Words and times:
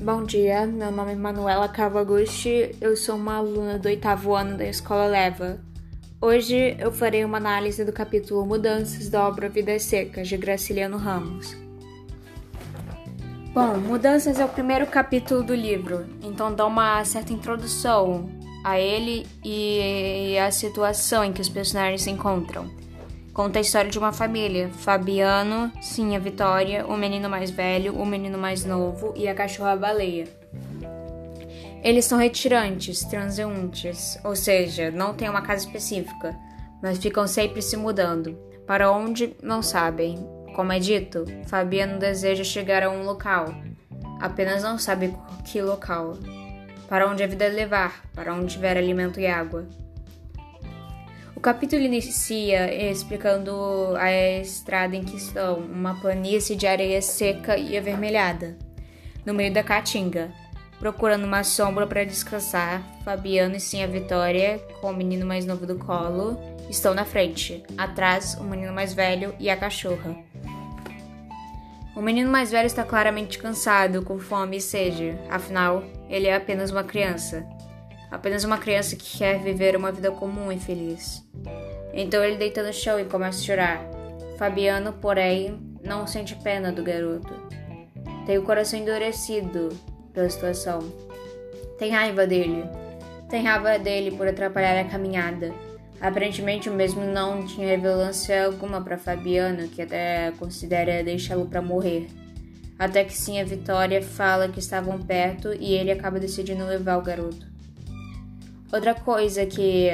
bom 0.00 0.22
dia. 0.22 0.66
Meu 0.66 0.92
nome 0.92 1.12
é 1.12 1.16
Manuela 1.16 1.68
Cavagusti, 1.68 2.74
eu 2.80 2.96
sou 2.96 3.16
uma 3.16 3.36
aluna 3.36 3.78
do 3.78 3.86
oitavo 3.86 4.34
ano 4.34 4.56
da 4.56 4.64
Escola 4.64 5.06
Leva. 5.06 5.58
Hoje 6.20 6.76
eu 6.78 6.92
farei 6.92 7.24
uma 7.24 7.36
análise 7.36 7.84
do 7.84 7.92
capítulo 7.92 8.46
Mudanças 8.46 9.08
da 9.08 9.26
obra 9.26 9.48
Vidas 9.48 9.82
Secas, 9.82 10.28
de 10.28 10.36
Graciliano 10.36 10.96
Ramos. 10.96 11.56
Bom, 13.52 13.76
Mudanças 13.78 14.38
é 14.38 14.44
o 14.44 14.48
primeiro 14.48 14.86
capítulo 14.86 15.42
do 15.42 15.54
livro, 15.54 16.06
então 16.22 16.54
dá 16.54 16.66
uma 16.66 17.04
certa 17.04 17.32
introdução 17.32 18.30
a 18.64 18.78
ele 18.78 19.26
e 19.44 20.36
a 20.38 20.50
situação 20.50 21.24
em 21.24 21.32
que 21.32 21.40
os 21.40 21.48
personagens 21.48 22.02
se 22.02 22.10
encontram. 22.10 22.70
Conta 23.38 23.60
a 23.60 23.62
história 23.62 23.88
de 23.88 23.96
uma 24.00 24.12
família: 24.12 24.68
Fabiano, 24.68 25.70
Sim, 25.80 26.16
a 26.16 26.18
Vitória, 26.18 26.84
o 26.84 26.96
menino 26.96 27.30
mais 27.30 27.52
velho, 27.52 27.94
o 27.94 28.04
menino 28.04 28.36
mais 28.36 28.64
novo 28.64 29.14
e 29.16 29.28
a 29.28 29.34
cachorra 29.34 29.76
baleia. 29.76 30.26
Eles 31.80 32.04
são 32.04 32.18
retirantes, 32.18 33.04
transeuntes, 33.04 34.18
ou 34.24 34.34
seja, 34.34 34.90
não 34.90 35.14
têm 35.14 35.30
uma 35.30 35.40
casa 35.40 35.64
específica, 35.64 36.36
mas 36.82 36.98
ficam 36.98 37.28
sempre 37.28 37.62
se 37.62 37.76
mudando. 37.76 38.36
Para 38.66 38.90
onde, 38.90 39.36
não 39.40 39.62
sabem. 39.62 40.18
Como 40.56 40.72
é 40.72 40.80
dito, 40.80 41.24
Fabiano 41.46 41.96
deseja 41.96 42.42
chegar 42.42 42.82
a 42.82 42.90
um 42.90 43.04
local, 43.04 43.54
apenas 44.20 44.64
não 44.64 44.80
sabe 44.80 45.14
que 45.44 45.62
local. 45.62 46.18
Para 46.88 47.08
onde 47.08 47.22
a 47.22 47.28
vida 47.28 47.46
levar, 47.46 48.02
para 48.16 48.34
onde 48.34 48.54
tiver 48.54 48.76
alimento 48.76 49.20
e 49.20 49.28
água. 49.28 49.64
O 51.38 51.40
capítulo 51.40 51.82
inicia 51.82 52.90
explicando 52.90 53.94
a 53.96 54.10
estrada 54.40 54.96
em 54.96 55.04
questão, 55.04 55.58
uma 55.58 55.94
planície 55.94 56.56
de 56.56 56.66
areia 56.66 57.00
seca 57.00 57.56
e 57.56 57.78
avermelhada, 57.78 58.58
no 59.24 59.32
meio 59.32 59.54
da 59.54 59.62
caatinga. 59.62 60.32
Procurando 60.80 61.22
uma 61.22 61.44
sombra 61.44 61.86
para 61.86 62.02
descansar, 62.02 62.82
Fabiano 63.04 63.54
e 63.54 63.60
sim 63.60 63.84
a 63.84 63.86
Vitória, 63.86 64.58
com 64.80 64.90
o 64.90 64.96
menino 64.96 65.24
mais 65.24 65.46
novo 65.46 65.64
do 65.64 65.78
colo, 65.78 66.36
estão 66.68 66.92
na 66.92 67.04
frente. 67.04 67.62
Atrás, 67.78 68.34
o 68.34 68.42
menino 68.42 68.72
mais 68.72 68.92
velho 68.92 69.32
e 69.38 69.48
a 69.48 69.56
cachorra. 69.56 70.16
O 71.94 72.02
menino 72.02 72.32
mais 72.32 72.50
velho 72.50 72.66
está 72.66 72.82
claramente 72.82 73.38
cansado, 73.38 74.02
com 74.02 74.18
fome 74.18 74.56
e 74.56 74.60
sede, 74.60 75.16
afinal, 75.30 75.84
ele 76.10 76.26
é 76.26 76.34
apenas 76.34 76.72
uma 76.72 76.82
criança. 76.82 77.46
Apenas 78.10 78.44
uma 78.44 78.58
criança 78.58 78.96
que 78.96 79.18
quer 79.18 79.38
viver 79.38 79.76
uma 79.76 79.92
vida 79.92 80.10
comum 80.10 80.50
e 80.50 80.58
feliz. 80.58 81.22
Então 81.92 82.24
ele 82.24 82.36
deita 82.36 82.62
no 82.62 82.72
chão 82.72 82.98
e 82.98 83.04
começa 83.04 83.38
a 83.38 83.42
chorar. 83.42 83.84
Fabiano, 84.38 84.92
porém, 84.94 85.58
não 85.82 86.06
sente 86.06 86.34
pena 86.36 86.72
do 86.72 86.82
garoto. 86.82 87.34
Tem 88.24 88.38
o 88.38 88.42
coração 88.42 88.78
endurecido 88.78 89.68
pela 90.12 90.28
situação. 90.28 90.80
Tem 91.78 91.90
raiva 91.90 92.26
dele. 92.26 92.64
Tem 93.28 93.42
raiva 93.42 93.78
dele 93.78 94.10
por 94.10 94.26
atrapalhar 94.26 94.80
a 94.80 94.84
caminhada. 94.84 95.52
Aparentemente, 96.00 96.70
o 96.70 96.72
mesmo 96.72 97.04
não 97.04 97.44
tinha 97.44 97.66
relevância 97.66 98.46
alguma 98.46 98.80
para 98.80 98.96
Fabiano, 98.96 99.68
que 99.68 99.82
até 99.82 100.32
considera 100.38 101.02
deixá-lo 101.02 101.46
para 101.46 101.60
morrer. 101.60 102.08
Até 102.78 103.02
que 103.02 103.12
sim, 103.12 103.40
a 103.40 103.44
Vitória 103.44 104.00
fala 104.00 104.48
que 104.48 104.60
estavam 104.60 104.98
perto 105.02 105.52
e 105.52 105.74
ele 105.74 105.90
acaba 105.90 106.20
decidindo 106.20 106.64
levar 106.64 106.96
o 106.96 107.02
garoto. 107.02 107.57
Outra 108.72 108.94
coisa 108.94 109.46
que 109.46 109.88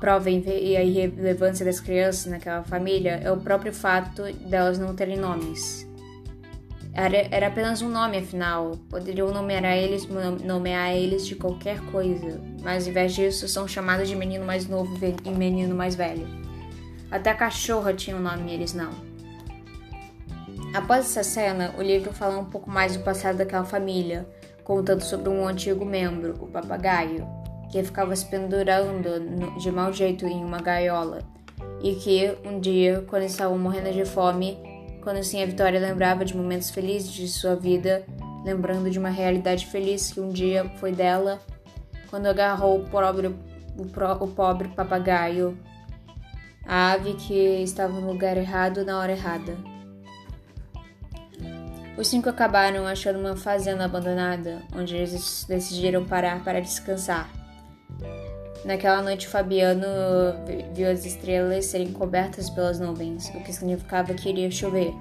prova 0.00 0.28
a 0.28 0.32
irrelevância 0.32 1.64
das 1.64 1.80
crianças 1.80 2.26
naquela 2.26 2.62
família 2.62 3.20
é 3.22 3.30
o 3.30 3.36
próprio 3.36 3.72
fato 3.72 4.22
delas 4.32 4.78
não 4.78 4.94
terem 4.94 5.16
nomes. 5.16 5.86
Era, 6.92 7.28
era 7.30 7.48
apenas 7.48 7.82
um 7.82 7.90
nome, 7.90 8.16
afinal. 8.16 8.72
Poderiam 8.88 9.30
nomear 9.30 9.76
eles, 9.76 10.08
nomear 10.42 10.94
eles 10.94 11.26
de 11.26 11.34
qualquer 11.34 11.78
coisa, 11.92 12.40
mas 12.62 12.84
ao 12.84 12.90
invés 12.90 13.14
disso 13.14 13.46
são 13.48 13.68
chamados 13.68 14.08
de 14.08 14.16
menino 14.16 14.46
mais 14.46 14.66
novo 14.66 14.98
e 15.24 15.30
menino 15.30 15.74
mais 15.74 15.94
velho. 15.94 16.26
Até 17.10 17.30
a 17.30 17.34
cachorra 17.34 17.92
tinha 17.92 18.16
um 18.16 18.20
nome 18.20 18.50
e 18.50 18.54
eles 18.54 18.72
não. 18.72 18.90
Após 20.72 21.06
essa 21.06 21.22
cena, 21.22 21.74
o 21.78 21.82
livro 21.82 22.12
fala 22.12 22.38
um 22.38 22.46
pouco 22.46 22.70
mais 22.70 22.96
do 22.96 23.02
passado 23.02 23.36
daquela 23.36 23.64
família, 23.64 24.26
contando 24.66 25.02
sobre 25.02 25.28
um 25.28 25.46
antigo 25.46 25.84
membro, 25.84 26.34
o 26.40 26.48
papagaio, 26.48 27.24
que 27.70 27.84
ficava 27.84 28.16
se 28.16 28.26
pendurando 28.26 29.56
de 29.60 29.70
mau 29.70 29.92
jeito 29.92 30.26
em 30.26 30.44
uma 30.44 30.58
gaiola, 30.58 31.20
e 31.80 31.94
que, 31.94 32.36
um 32.44 32.58
dia, 32.58 33.04
quando 33.06 33.22
estava 33.22 33.56
morrendo 33.56 33.92
de 33.92 34.04
fome, 34.04 34.58
quando 35.04 35.22
sim 35.22 35.40
a 35.40 35.46
Vitória 35.46 35.78
lembrava 35.78 36.24
de 36.24 36.36
momentos 36.36 36.70
felizes 36.70 37.12
de 37.12 37.28
sua 37.28 37.54
vida, 37.54 38.04
lembrando 38.44 38.90
de 38.90 38.98
uma 38.98 39.08
realidade 39.08 39.66
feliz 39.66 40.12
que 40.12 40.20
um 40.20 40.30
dia 40.30 40.68
foi 40.80 40.90
dela, 40.90 41.40
quando 42.10 42.26
agarrou 42.26 42.80
o 42.80 42.88
pobre, 42.88 43.28
o, 43.78 43.86
pro, 43.86 44.14
o 44.14 44.26
pobre 44.26 44.66
papagaio, 44.66 45.56
a 46.66 46.90
ave 46.90 47.14
que 47.14 47.62
estava 47.62 47.92
no 47.92 48.10
lugar 48.10 48.36
errado 48.36 48.84
na 48.84 48.98
hora 48.98 49.12
errada. 49.12 49.75
Os 51.96 52.08
cinco 52.08 52.28
acabaram 52.28 52.86
achando 52.86 53.18
uma 53.18 53.36
fazenda 53.36 53.86
abandonada, 53.86 54.62
onde 54.74 54.94
eles 54.94 55.46
decidiram 55.48 56.04
parar 56.04 56.44
para 56.44 56.60
descansar. 56.60 57.30
Naquela 58.66 59.00
noite, 59.00 59.26
Fabiano 59.26 59.86
viu 60.74 60.90
as 60.90 61.06
estrelas 61.06 61.64
serem 61.64 61.92
cobertas 61.92 62.50
pelas 62.50 62.78
nuvens, 62.78 63.30
o 63.30 63.40
que 63.42 63.52
significava 63.52 64.12
que 64.12 64.28
iria 64.28 64.50
chover. 64.50 64.92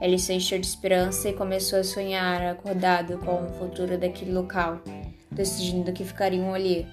Ele 0.00 0.18
se 0.18 0.32
encheu 0.32 0.58
de 0.58 0.66
esperança 0.66 1.28
e 1.28 1.34
começou 1.34 1.80
a 1.80 1.84
sonhar 1.84 2.40
acordado 2.42 3.18
com 3.18 3.44
o 3.44 3.48
futuro 3.58 3.98
daquele 3.98 4.32
local, 4.32 4.80
decidindo 5.30 5.92
que 5.92 6.04
ficariam 6.04 6.54
ali. 6.54 6.86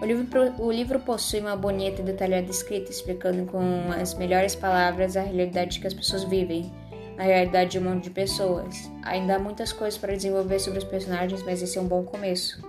O 0.00 0.04
livro, 0.04 0.54
o 0.58 0.72
livro 0.72 0.98
possui 0.98 1.38
uma 1.38 1.54
bonita 1.54 2.02
e 2.02 2.04
detalhada 2.04 2.50
escrita 2.50 2.90
explicando 2.90 3.46
com 3.46 3.92
as 3.92 4.14
melhores 4.14 4.56
palavras 4.56 5.16
a 5.16 5.22
realidade 5.22 5.78
que 5.78 5.86
as 5.86 5.94
pessoas 5.94 6.24
vivem 6.24 6.72
na 7.16 7.24
realidade 7.24 7.70
de 7.70 7.78
um 7.78 7.82
monte 7.82 8.04
de 8.04 8.10
pessoas. 8.10 8.90
Ainda 9.02 9.36
há 9.36 9.38
muitas 9.38 9.72
coisas 9.72 9.98
para 9.98 10.14
desenvolver 10.14 10.58
sobre 10.58 10.78
os 10.78 10.84
personagens, 10.84 11.42
mas 11.42 11.62
esse 11.62 11.78
é 11.78 11.80
um 11.80 11.86
bom 11.86 12.02
começo. 12.04 12.60